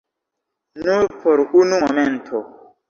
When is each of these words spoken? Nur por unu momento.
Nur 0.87 1.05
por 1.21 1.45
unu 1.61 1.81
momento. 1.87 2.45